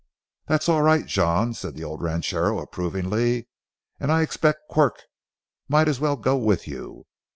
"That's 0.47 0.67
all 0.67 0.81
right, 0.81 1.05
John," 1.05 1.53
said 1.53 1.75
the 1.75 1.83
old 1.83 2.01
ranchero 2.01 2.57
approvingly, 2.57 3.47
"and 3.99 4.11
I 4.11 4.23
expect 4.23 4.67
Quirk 4.67 4.99
might 5.69 5.87
as 5.87 5.99
well 5.99 6.15
go 6.15 6.37
with 6.37 6.67
you. 6.67 7.05